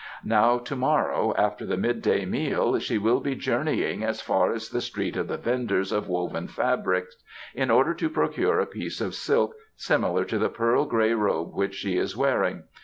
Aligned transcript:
Now 0.25 0.57
to 0.57 0.75
morrow, 0.75 1.35
after 1.37 1.63
the 1.63 1.77
midday 1.77 2.25
meal, 2.25 2.79
she 2.79 2.97
will 2.97 3.19
be 3.19 3.35
journeying 3.35 4.03
as 4.03 4.19
far 4.19 4.51
as 4.51 4.67
the 4.69 4.81
street 4.81 5.15
of 5.15 5.27
the 5.27 5.37
venders 5.37 5.91
of 5.91 6.07
woven 6.07 6.47
fabrics 6.47 7.17
in 7.53 7.69
order 7.69 7.93
to 7.93 8.09
procure 8.09 8.59
a 8.59 8.65
piece 8.65 8.99
of 8.99 9.13
silk 9.13 9.53
similar 9.75 10.25
to 10.25 10.39
the 10.39 10.49
pearl 10.49 10.85
grey 10.85 11.13
robe 11.13 11.53
which 11.53 11.75
she 11.75 11.97
is 11.99 12.17
wearing. 12.17 12.63